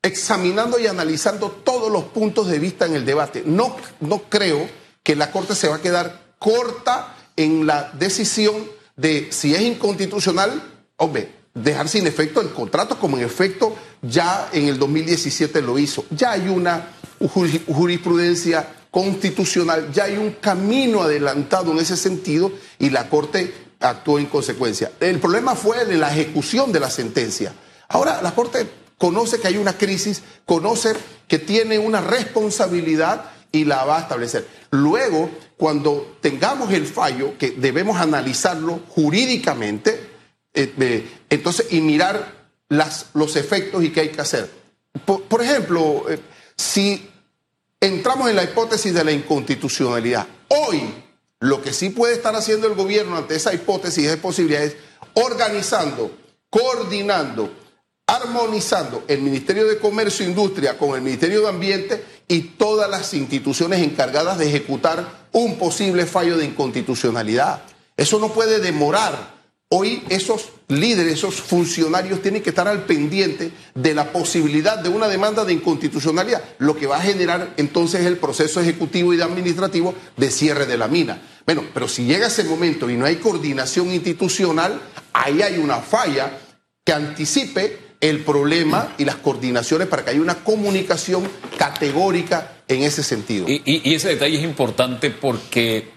examinando 0.02 0.78
y 0.78 0.86
analizando 0.86 1.50
todos 1.50 1.90
los 1.90 2.04
puntos 2.04 2.48
de 2.48 2.58
vista 2.58 2.84
en 2.84 2.94
el 2.94 3.06
debate. 3.06 3.42
No, 3.46 3.74
no 4.00 4.22
creo 4.28 4.68
que 5.02 5.16
la 5.16 5.30
Corte 5.30 5.54
se 5.54 5.68
va 5.68 5.76
a 5.76 5.80
quedar 5.80 6.34
corta 6.38 7.16
en 7.36 7.66
la 7.66 7.90
decisión 7.98 8.54
de 8.96 9.28
si 9.30 9.54
es 9.54 9.62
inconstitucional, 9.62 10.62
hombre, 10.96 11.32
dejar 11.54 11.88
sin 11.88 12.06
efecto 12.06 12.40
el 12.40 12.50
contrato, 12.50 12.98
como 12.98 13.16
en 13.16 13.24
efecto 13.24 13.74
ya 14.02 14.50
en 14.52 14.68
el 14.68 14.78
2017 14.78 15.62
lo 15.62 15.78
hizo. 15.78 16.04
Ya 16.10 16.32
hay 16.32 16.48
una 16.48 16.90
jurisprudencia 17.18 18.68
constitucional, 18.90 19.90
ya 19.92 20.04
hay 20.04 20.16
un 20.16 20.32
camino 20.32 21.02
adelantado 21.02 21.72
en 21.72 21.78
ese 21.78 21.96
sentido 21.96 22.52
y 22.78 22.90
la 22.90 23.08
Corte 23.08 23.54
actuó 23.80 24.18
en 24.18 24.26
consecuencia. 24.26 24.92
El 25.00 25.18
problema 25.18 25.54
fue 25.54 25.82
en 25.82 26.00
la 26.00 26.12
ejecución 26.12 26.72
de 26.72 26.80
la 26.80 26.90
sentencia. 26.90 27.54
Ahora 27.88 28.22
la 28.22 28.34
Corte 28.34 28.68
conoce 28.98 29.40
que 29.40 29.48
hay 29.48 29.56
una 29.56 29.76
crisis, 29.76 30.22
conoce 30.44 30.94
que 31.28 31.38
tiene 31.38 31.78
una 31.78 32.00
responsabilidad 32.00 33.30
y 33.52 33.64
la 33.64 33.84
va 33.84 33.98
a 33.98 34.00
establecer. 34.00 34.46
Luego, 34.70 35.30
cuando 35.56 36.16
tengamos 36.20 36.72
el 36.72 36.86
fallo, 36.86 37.38
que 37.38 37.52
debemos 37.52 37.98
analizarlo 37.98 38.80
jurídicamente, 38.88 40.10
eh, 40.52 41.08
entonces, 41.30 41.66
y 41.70 41.80
mirar 41.80 42.48
los 42.68 43.36
efectos 43.36 43.84
y 43.84 43.90
qué 43.90 44.00
hay 44.00 44.08
que 44.08 44.20
hacer. 44.20 44.50
Por, 45.04 45.42
ejemplo, 45.42 46.06
eh, 46.08 46.18
si 46.56 47.08
entramos 47.80 48.30
en 48.30 48.36
la 48.36 48.44
hipótesis 48.44 48.94
de 48.94 49.04
la 49.04 49.12
inconstitucionalidad, 49.12 50.26
hoy 50.48 50.82
lo 51.40 51.60
que 51.60 51.72
sí 51.72 51.90
puede 51.90 52.14
estar 52.14 52.34
haciendo 52.34 52.66
el 52.66 52.74
gobierno 52.74 53.16
ante 53.16 53.36
esa 53.36 53.52
hipótesis 53.52 54.08
de 54.08 54.16
posibilidades, 54.16 54.76
organizando, 55.14 56.10
coordinando, 56.48 57.52
armonizando 58.06 59.04
el 59.08 59.22
Ministerio 59.22 59.66
de 59.66 59.78
Comercio 59.78 60.26
e 60.26 60.28
Industria 60.28 60.76
con 60.76 60.94
el 60.94 61.02
Ministerio 61.02 61.40
de 61.40 61.48
Ambiente 61.48 62.04
y 62.28 62.40
todas 62.40 62.88
las 62.90 63.14
instituciones 63.14 63.82
encargadas 63.82 64.38
de 64.38 64.48
ejecutar 64.48 65.28
un 65.32 65.56
posible 65.56 66.06
fallo 66.06 66.36
de 66.36 66.44
inconstitucionalidad. 66.44 67.62
Eso 67.96 68.18
no 68.18 68.32
puede 68.32 68.60
demorar. 68.60 69.34
Hoy 69.70 70.04
esos 70.10 70.50
líderes, 70.68 71.14
esos 71.14 71.36
funcionarios 71.36 72.22
tienen 72.22 72.42
que 72.42 72.50
estar 72.50 72.68
al 72.68 72.84
pendiente 72.84 73.50
de 73.74 73.94
la 73.94 74.12
posibilidad 74.12 74.78
de 74.78 74.90
una 74.90 75.08
demanda 75.08 75.44
de 75.44 75.54
inconstitucionalidad, 75.54 76.42
lo 76.58 76.76
que 76.76 76.86
va 76.86 76.98
a 76.98 77.02
generar 77.02 77.54
entonces 77.56 78.04
el 78.06 78.18
proceso 78.18 78.60
ejecutivo 78.60 79.14
y 79.14 79.20
administrativo 79.20 79.94
de 80.16 80.30
cierre 80.30 80.66
de 80.66 80.78
la 80.78 80.86
mina. 80.86 81.20
Bueno, 81.46 81.64
pero 81.72 81.88
si 81.88 82.04
llega 82.04 82.28
ese 82.28 82.44
momento 82.44 82.88
y 82.88 82.96
no 82.96 83.06
hay 83.06 83.16
coordinación 83.16 83.92
institucional, 83.92 84.80
ahí 85.12 85.42
hay 85.42 85.56
una 85.58 85.78
falla 85.78 86.38
que 86.84 86.92
anticipe 86.92 87.83
el 88.04 88.20
problema 88.20 88.92
y 88.98 89.06
las 89.06 89.16
coordinaciones 89.16 89.88
para 89.88 90.04
que 90.04 90.10
haya 90.10 90.20
una 90.20 90.34
comunicación 90.34 91.26
categórica 91.56 92.52
en 92.68 92.82
ese 92.82 93.02
sentido. 93.02 93.46
Y, 93.48 93.94
ese 93.94 94.08
detalle 94.10 94.36
es 94.36 94.44
importante 94.44 95.10
porque 95.10 95.88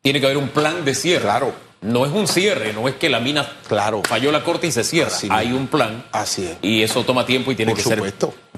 tiene 0.00 0.20
que 0.20 0.26
haber 0.26 0.38
un 0.38 0.50
plan 0.50 0.84
de 0.84 0.94
cierre. 0.94 1.22
Claro. 1.22 1.52
No 1.80 2.06
es 2.06 2.12
un 2.12 2.28
cierre, 2.28 2.72
no 2.72 2.88
es 2.88 2.94
que 2.94 3.08
la 3.08 3.18
mina 3.18 3.46
claro. 3.68 4.02
falló 4.06 4.30
la 4.30 4.44
corte 4.44 4.68
y 4.68 4.72
se 4.72 4.84
cierra. 4.84 5.12
Hay 5.30 5.52
un 5.52 5.66
plan. 5.66 6.04
Así 6.12 6.44
es. 6.44 6.56
Y 6.62 6.82
eso 6.82 7.04
toma 7.04 7.26
tiempo 7.26 7.50
y 7.50 7.56
tiene 7.56 7.74
que 7.74 7.82
ser, 7.82 8.00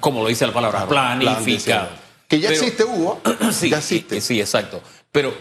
como 0.01 0.23
lo 0.23 0.29
dice 0.29 0.47
la 0.47 0.53
palabra, 0.53 0.87
planificado. 0.87 1.89
que 2.29 2.41
ya 2.41 2.51
existe, 2.51 2.85
Hugo. 2.85 3.23
sí, 3.53 3.71
ya 3.71 3.79
existe. 3.79 4.21
Sí, 4.21 4.39
exacto. 4.39 4.83
Pero 5.11 5.35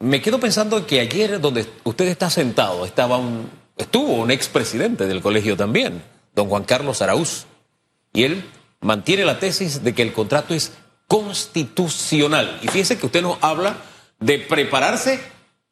me 0.00 0.20
quedo 0.20 0.40
pensando 0.40 0.84
que 0.84 0.98
ayer, 0.98 1.40
donde 1.40 1.64
usted 1.84 2.08
está 2.08 2.28
sentado, 2.28 2.84
estaba 2.84 3.16
un, 3.18 3.48
estuvo 3.76 4.14
un 4.14 4.32
expresidente 4.32 5.06
del 5.06 5.22
colegio 5.22 5.56
también 5.56 6.02
don 6.38 6.48
Juan 6.48 6.62
Carlos 6.62 7.02
Araúz, 7.02 7.46
y 8.12 8.22
él 8.22 8.48
mantiene 8.80 9.24
la 9.24 9.40
tesis 9.40 9.82
de 9.82 9.92
que 9.92 10.02
el 10.02 10.12
contrato 10.12 10.54
es 10.54 10.72
constitucional. 11.08 12.60
Y 12.62 12.68
fíjese 12.68 12.96
que 12.96 13.06
usted 13.06 13.22
nos 13.22 13.38
habla 13.42 13.76
de 14.20 14.38
prepararse 14.38 15.20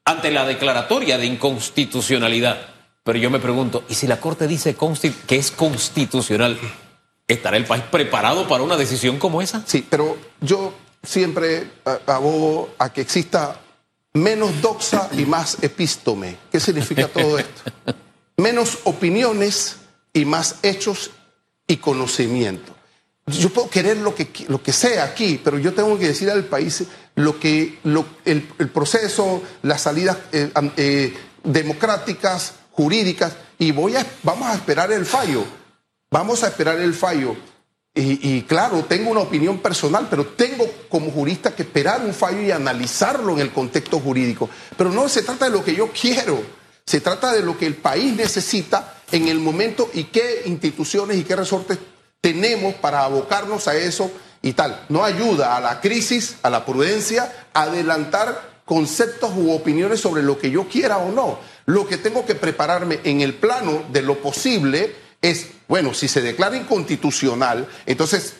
ante 0.04 0.32
la 0.32 0.44
declaratoria 0.44 1.18
de 1.18 1.26
inconstitucionalidad. 1.26 2.58
Pero 3.04 3.18
yo 3.18 3.30
me 3.30 3.38
pregunto, 3.38 3.84
¿y 3.88 3.94
si 3.94 4.08
la 4.08 4.20
Corte 4.20 4.48
dice 4.48 4.76
que 5.28 5.36
es 5.36 5.52
constitucional, 5.52 6.58
¿estará 7.28 7.56
el 7.56 7.64
país 7.64 7.84
preparado 7.84 8.48
para 8.48 8.64
una 8.64 8.76
decisión 8.76 9.20
como 9.20 9.40
esa? 9.40 9.62
Sí, 9.66 9.86
pero 9.88 10.16
yo 10.40 10.74
siempre 11.04 11.70
abogo 12.06 12.70
a 12.78 12.92
que 12.92 13.02
exista 13.02 13.60
menos 14.14 14.60
doxa 14.60 15.10
y 15.12 15.26
más 15.26 15.58
epístome. 15.62 16.36
¿Qué 16.50 16.58
significa 16.58 17.06
todo 17.06 17.38
esto? 17.38 17.62
Menos 18.38 18.80
opiniones 18.84 19.76
y 20.16 20.24
más 20.24 20.56
hechos 20.62 21.10
y 21.66 21.76
conocimiento. 21.76 22.74
Yo 23.26 23.50
puedo 23.50 23.68
querer 23.68 23.98
lo 23.98 24.14
que, 24.14 24.30
lo 24.48 24.62
que 24.62 24.72
sea 24.72 25.04
aquí, 25.04 25.38
pero 25.42 25.58
yo 25.58 25.74
tengo 25.74 25.98
que 25.98 26.06
decir 26.06 26.30
al 26.30 26.44
país 26.44 26.84
lo 27.16 27.38
que 27.38 27.78
el, 28.24 28.42
proceso, 28.72 29.42
las 29.62 29.82
salidas 29.82 30.16
eh, 30.32 30.50
eh, 30.78 31.14
democráticas, 31.44 32.54
jurídicas, 32.70 33.34
y 33.58 33.72
voy 33.72 33.96
a, 33.96 34.06
vamos 34.22 34.48
a 34.48 34.54
esperar 34.54 34.90
el 34.90 35.04
fallo. 35.04 35.44
Vamos 36.10 36.42
a 36.44 36.48
esperar 36.48 36.80
el 36.80 36.94
fallo. 36.94 37.36
Y, 37.94 38.36
y, 38.36 38.42
claro, 38.42 38.86
tengo 38.88 39.10
una 39.10 39.20
opinión 39.20 39.58
personal, 39.58 40.06
pero 40.08 40.28
tengo 40.28 40.66
como 40.88 41.10
jurista 41.10 41.54
que 41.54 41.62
esperar 41.62 42.00
un 42.02 42.14
fallo 42.14 42.40
y 42.40 42.52
analizarlo 42.52 43.34
en 43.34 43.40
el 43.40 43.52
contexto 43.52 44.00
jurídico. 44.00 44.48
Pero 44.78 44.90
no 44.90 45.10
se 45.10 45.22
trata 45.22 45.46
de 45.46 45.50
lo 45.50 45.62
que 45.62 45.74
yo 45.74 45.90
quiero, 45.90 46.42
se 46.86 47.02
trata 47.02 47.32
de 47.32 47.42
lo 47.42 47.58
que 47.58 47.66
el 47.66 47.74
país 47.74 48.14
necesita 48.14 48.95
en 49.12 49.28
el 49.28 49.38
momento 49.38 49.90
y 49.92 50.04
qué 50.04 50.42
instituciones 50.46 51.16
y 51.16 51.24
qué 51.24 51.36
resortes 51.36 51.78
tenemos 52.20 52.74
para 52.74 53.04
abocarnos 53.04 53.68
a 53.68 53.76
eso 53.76 54.10
y 54.42 54.52
tal. 54.52 54.84
No 54.88 55.04
ayuda 55.04 55.56
a 55.56 55.60
la 55.60 55.80
crisis, 55.80 56.36
a 56.42 56.50
la 56.50 56.64
prudencia, 56.64 57.48
adelantar 57.52 58.56
conceptos 58.64 59.32
u 59.36 59.52
opiniones 59.52 60.00
sobre 60.00 60.22
lo 60.22 60.38
que 60.38 60.50
yo 60.50 60.68
quiera 60.68 60.98
o 60.98 61.12
no. 61.12 61.38
Lo 61.66 61.86
que 61.86 61.96
tengo 61.96 62.26
que 62.26 62.34
prepararme 62.34 63.00
en 63.04 63.20
el 63.20 63.34
plano 63.34 63.84
de 63.92 64.02
lo 64.02 64.18
posible 64.18 64.94
es, 65.22 65.48
bueno, 65.68 65.94
si 65.94 66.08
se 66.08 66.20
declara 66.20 66.56
inconstitucional, 66.56 67.66
entonces, 67.86 68.34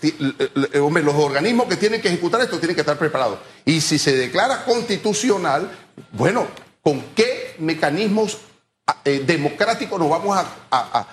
hombre, 0.80 1.02
los 1.02 1.14
organismos 1.14 1.66
que 1.66 1.76
tienen 1.76 2.00
que 2.00 2.08
ejecutar 2.08 2.40
esto 2.40 2.58
tienen 2.58 2.74
que 2.74 2.82
estar 2.82 2.98
preparados. 2.98 3.38
Y 3.64 3.80
si 3.80 3.98
se 3.98 4.16
declara 4.16 4.64
constitucional, 4.64 5.70
bueno, 6.12 6.46
¿con 6.82 7.02
qué 7.14 7.56
mecanismos 7.58 8.38
eh, 9.04 9.22
democrático 9.26 9.98
nos 9.98 10.08
vamos 10.10 10.36
a, 10.70 11.06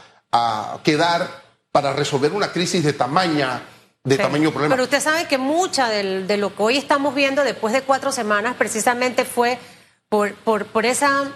quedar 0.84 1.28
para 1.72 1.94
resolver 1.94 2.32
una 2.32 2.52
crisis 2.52 2.84
de 2.84 2.94
tamaña, 2.94 3.62
de 4.04 4.16
Sí. 4.16 4.22
tamaño 4.22 4.52
problema. 4.52 4.74
Pero 4.74 4.84
usted 4.86 5.00
sabe 5.02 5.28
que 5.28 5.38
mucha 5.38 5.90
del- 5.90 6.26
de 6.28 6.38
lo 6.38 6.56
que 6.56 6.64
hoy 6.64 6.78
estamos 6.78 7.14
viendo 7.14 7.44
después 7.44 7.72
de 7.74 7.82
cuatro 7.84 8.12
semanas 8.12 8.56
precisamente 8.58 9.26
fue 9.26 9.60
por, 10.10 10.34
por, 10.36 10.66
por 10.66 10.86
esa 10.88 11.32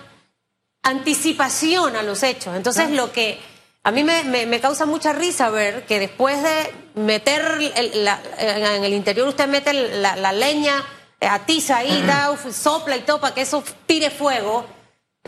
anticipación 0.83 1.95
a 1.95 2.03
los 2.03 2.23
hechos. 2.23 2.55
Entonces 2.55 2.89
lo 2.91 3.11
que 3.11 3.39
a 3.83 3.91
mí 3.91 4.03
me, 4.03 4.23
me- 4.23 4.45
me 4.45 4.59
causa 4.59 4.85
mucha 4.85 5.13
risa 5.13 5.49
ver 5.49 5.85
que 5.85 5.99
después 5.99 6.41
de 6.41 6.73
meter 6.95 7.41
el- 7.75 8.03
la- 8.05 8.19
en 8.39 8.83
el 8.83 8.93
interior 8.93 9.27
usted 9.27 9.47
mete 9.47 9.73
la, 9.73 10.15
la 10.15 10.31
leña, 10.31 10.83
eh, 11.19 11.27
atiza 11.27 11.77
ahí, 11.77 12.01
da, 12.07 12.31
sopla 12.51 12.95
y 12.97 13.01
todo 13.01 13.19
para 13.21 13.33
que 13.35 13.41
eso 13.41 13.63
tire 13.85 14.09
fuego. 14.09 14.65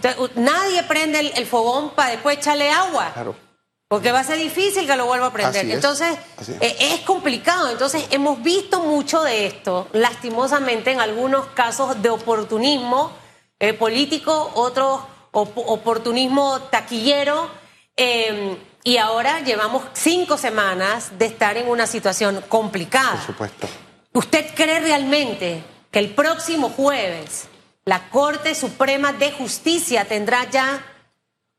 Entonces, 0.01 0.35
nadie 0.37 0.83
prende 0.83 1.19
el, 1.19 1.31
el 1.35 1.45
fogón 1.45 1.91
para 1.91 2.11
después 2.11 2.37
echarle 2.37 2.69
agua. 2.71 3.11
Claro. 3.13 3.35
Porque 3.87 4.11
va 4.11 4.19
a 4.19 4.23
ser 4.23 4.37
difícil 4.37 4.85
que 4.85 4.95
lo 4.95 5.07
vuelva 5.07 5.27
a 5.27 5.33
prender. 5.33 5.61
Así 5.61 5.69
es, 5.69 5.75
Entonces, 5.75 6.17
es. 6.41 6.49
eh, 6.61 6.77
es 6.79 6.99
complicado. 7.01 7.69
Entonces, 7.71 8.05
hemos 8.11 8.41
visto 8.43 8.81
mucho 8.81 9.23
de 9.23 9.47
esto, 9.47 9.87
lastimosamente, 9.93 10.91
en 10.91 11.01
algunos 11.01 11.47
casos 11.47 11.99
de 12.01 12.09
oportunismo 12.09 13.11
eh, 13.59 13.73
político, 13.73 14.51
otros 14.55 15.01
op- 15.31 15.57
oportunismo 15.57 16.59
taquillero. 16.69 17.49
eh, 17.97 18.57
y 18.81 18.95
ahora 18.95 19.41
llevamos 19.41 19.83
cinco 19.91 20.37
semanas 20.37 21.11
de 21.19 21.25
estar 21.25 21.57
en 21.57 21.67
una 21.67 21.85
situación 21.85 22.41
complicada. 22.47 23.11
Por 23.17 23.25
supuesto. 23.25 23.67
¿Usted 24.13 24.53
cree 24.55 24.79
realmente 24.79 25.61
que 25.91 25.99
el 25.99 26.15
próximo 26.15 26.69
jueves 26.69 27.48
la 27.89 28.09
Corte 28.09 28.53
Suprema 28.53 29.13
de 29.13 29.31
Justicia 29.31 30.05
tendrá 30.05 30.47
ya 30.51 30.79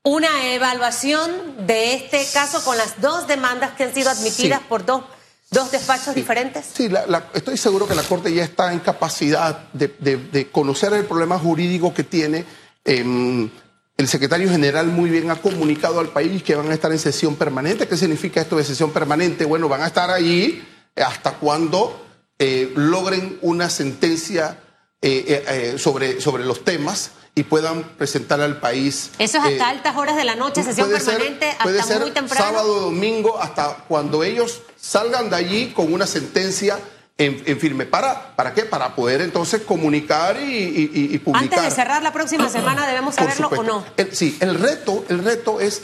una 0.05 0.29
evaluación 0.55 1.67
de 1.67 1.95
este 1.95 2.25
caso 2.33 2.63
con 2.65 2.77
las 2.79 3.01
dos 3.01 3.27
demandas 3.27 3.73
que 3.73 3.83
han 3.85 3.93
sido 3.95 4.11
admitidas 4.11 4.61
Sí. 4.61 4.67
por 4.69 4.87
dos, 4.87 5.03
dos 5.51 5.71
despachos 5.73 6.15
diferentes? 6.15 6.65
Sí, 6.73 6.89
la- 6.89 7.07
la- 7.07 7.27
estoy 7.35 7.57
seguro 7.57 7.87
que 7.89 7.95
la 7.97 8.05
Corte 8.05 8.33
ya 8.33 8.45
está 8.45 8.73
en 8.73 8.79
capacidad 8.79 9.69
de, 9.73 9.89
de- 9.99 10.17
de 10.17 10.51
conocer 10.51 10.93
el 10.95 11.05
problema 11.05 11.37
jurídico 11.39 11.93
que 11.93 12.05
tiene. 12.05 12.45
Em, 12.85 13.51
el 13.97 14.09
secretario 14.09 14.49
general 14.49 14.87
muy 14.87 15.11
bien 15.11 15.31
ha 15.31 15.37
comunicado 15.37 15.99
al 16.01 16.09
país 16.09 16.43
que 16.45 16.55
van 16.55 16.71
a 16.71 16.75
estar 16.75 16.93
en 16.93 16.99
sesión 17.01 17.35
permanente. 17.37 17.87
¿Qué 17.89 17.97
significa 17.97 18.41
esto 18.41 18.57
de 18.57 18.65
sesión 18.65 18.93
permanente? 18.93 19.45
Bueno, 19.45 19.69
van 19.69 19.83
a 19.83 19.89
estar 19.89 20.11
ahí 20.11 20.65
hasta 20.97 21.33
cuando 21.33 22.07
eh, 22.39 22.73
logren 22.77 23.39
una 23.43 23.69
sentencia 23.69 24.57
eh, 25.03 25.25
eh, 25.29 25.45
eh, 25.75 25.79
sobre, 25.79 26.21
sobre 26.21 26.45
los 26.45 26.65
temas 26.65 27.13
y 27.35 27.45
puedan 27.45 27.85
presentar 27.85 28.41
al 28.41 28.59
país. 28.61 29.11
Eso 29.19 29.39
es 29.39 29.45
hasta 29.45 29.51
eh, 29.51 29.61
altas 29.63 29.97
horas 29.97 30.17
de 30.17 30.25
la 30.25 30.35
noche, 30.37 30.63
sesión 30.63 30.89
puede 30.89 31.01
ser- 31.01 31.15
permanente, 31.15 31.57
puede 31.63 31.81
hasta 31.81 31.93
ser 31.95 32.03
muy 32.03 32.11
temprano. 32.11 32.45
Sábado, 32.45 32.81
domingo, 32.81 33.39
hasta 33.41 33.77
cuando 33.89 34.23
ellos 34.25 34.63
salgan 34.79 35.31
de 35.31 35.37
allí 35.37 35.73
con 35.73 35.93
una 35.93 36.07
sentencia 36.07 36.79
en, 37.17 37.43
en 37.47 37.61
firme. 37.61 37.85
¿Para, 37.87 38.35
¿Para 38.35 38.53
qué? 38.55 38.63
Para 38.63 38.95
poder 38.95 39.21
entonces 39.21 39.63
comunicar 39.63 40.39
y, 40.41 40.43
y- 40.45 40.91
y- 40.93 41.15
y 41.15 41.19
publicar. 41.19 41.59
Antes 41.61 41.63
de 41.63 41.71
cerrar 41.83 42.03
la 42.03 42.13
próxima 42.13 42.49
semana, 42.49 42.87
¿debemos 42.87 43.15
saberlo 43.15 43.49
o 43.49 43.63
no? 43.63 43.85
El- 43.97 44.15
sí, 44.17 44.37
el 44.41 44.59
reto, 44.59 45.05
el 45.09 45.23
reto 45.25 45.61
es 45.61 45.81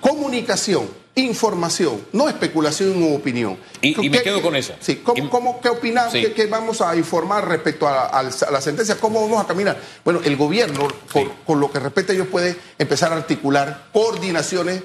comunicación, 0.00 0.88
información, 1.16 2.00
no 2.12 2.28
especulación 2.28 3.00
u 3.02 3.14
opinión. 3.14 3.56
Y- 3.80 3.90
y 4.06 4.10
me 4.10 4.18
¿Qué- 4.18 4.24
quedo 4.24 4.42
con 4.42 4.56
esa. 4.56 4.74
Sí, 4.80 4.96
¿cómo, 4.96 5.60
qué 5.60 5.68
opinamos? 5.68 6.12
Sí. 6.12 6.26
¿Qué, 6.34 6.46
vamos 6.46 6.80
a 6.80 6.96
informar 6.96 7.46
respecto 7.48 7.86
a, 7.86 8.06
a- 8.06 8.22
la 8.22 8.60
sentencia? 8.60 8.96
¿Cómo 8.98 9.20
vamos 9.22 9.42
a 9.42 9.46
caminar? 9.46 9.80
Bueno, 10.04 10.20
el 10.24 10.36
gobierno, 10.36 10.88
con, 11.12 11.22
Sí. 11.24 11.30
con 11.46 11.60
lo 11.60 11.70
que 11.70 11.78
respecta 11.78 12.12
a 12.12 12.16
ellos, 12.16 12.26
puede 12.28 12.56
empezar 12.78 13.12
a 13.12 13.16
articular 13.16 13.88
coordinaciones 13.92 14.82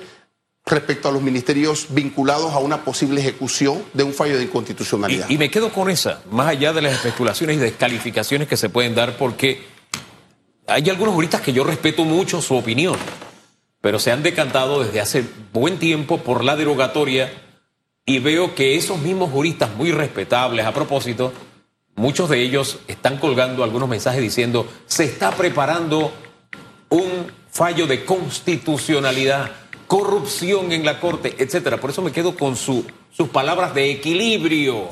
respecto 0.65 1.09
a 1.09 1.11
los 1.11 1.21
ministerios 1.23 1.87
vinculados 1.89 2.53
a 2.53 2.59
una 2.59 2.83
posible 2.83 3.21
ejecución 3.21 3.83
de 3.93 4.03
un 4.03 4.13
fallo 4.13 4.37
de 4.37 4.43
inconstitucionalidad. 4.43 5.27
Y, 5.29 5.33
y 5.33 5.37
me 5.39 5.49
quedo 5.49 5.73
con 5.73 5.89
esa, 5.89 6.21
más 6.29 6.47
allá 6.47 6.73
de 6.73 6.81
las 6.83 6.93
especulaciones 6.93 7.55
y 7.57 7.59
descalificaciones 7.59 8.47
que 8.47 8.55
se 8.55 8.69
pueden 8.69 8.93
dar, 8.93 9.17
porque 9.17 9.63
hay 10.67 10.87
algunos 10.91 11.15
juristas 11.15 11.41
que 11.41 11.53
yo 11.53 11.63
respeto 11.63 12.05
mucho 12.05 12.39
su 12.43 12.53
opinión, 12.55 12.95
pero 13.81 13.99
se 13.99 14.11
han 14.11 14.23
decantado 14.23 14.83
desde 14.83 14.99
hace 15.01 15.23
buen 15.53 15.77
tiempo 15.77 16.17
por 16.19 16.43
la 16.43 16.55
derogatoria 16.55 17.31
y 18.05 18.19
veo 18.19 18.55
que 18.55 18.75
esos 18.75 18.99
mismos 18.99 19.31
juristas 19.31 19.73
muy 19.75 19.91
respetables, 19.91 20.65
a 20.65 20.73
propósito, 20.73 21.31
muchos 21.95 22.29
de 22.29 22.41
ellos 22.41 22.79
están 22.87 23.17
colgando 23.17 23.63
algunos 23.63 23.87
mensajes 23.89 24.21
diciendo 24.21 24.67
se 24.87 25.03
está 25.05 25.31
preparando 25.31 26.11
un 26.89 27.31
fallo 27.51 27.87
de 27.87 28.03
constitucionalidad, 28.05 29.51
corrupción 29.87 30.71
en 30.71 30.85
la 30.85 30.99
Corte, 30.99 31.35
etcétera. 31.39 31.77
Por 31.77 31.89
eso 31.91 32.01
me 32.01 32.11
quedo 32.11 32.35
con 32.35 32.55
su- 32.55 32.85
sus 33.11 33.29
palabras 33.29 33.73
de 33.73 33.91
equilibrio, 33.91 34.89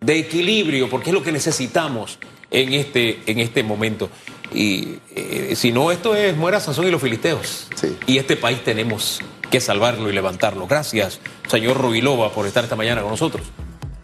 de 0.00 0.18
equilibrio, 0.18 0.88
porque 0.88 1.10
es 1.10 1.14
lo 1.14 1.22
que 1.22 1.32
necesitamos 1.32 2.18
en 2.50 2.72
este, 2.72 3.20
en 3.26 3.40
este 3.40 3.62
momento. 3.62 4.08
Y 4.52 4.98
eh, 5.14 5.54
si 5.56 5.72
no, 5.72 5.90
esto 5.90 6.14
es 6.14 6.36
muera 6.36 6.60
Sansón 6.60 6.86
y 6.86 6.90
los 6.90 7.02
filisteos. 7.02 7.68
Sí. 7.74 7.96
Y 8.06 8.18
este 8.18 8.36
país 8.36 8.62
tenemos 8.64 9.20
que 9.50 9.60
salvarlo 9.60 10.10
y 10.10 10.12
levantarlo. 10.12 10.66
Gracias, 10.66 11.20
señor 11.48 11.78
Rubilova, 11.78 12.32
por 12.32 12.46
estar 12.46 12.64
esta 12.64 12.76
mañana 12.76 13.02
con 13.02 13.10
nosotros. 13.10 13.46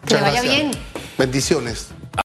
Que 0.07 0.15
vaya 0.15 0.41
bien. 0.41 0.71
Bendiciones. 1.17 1.89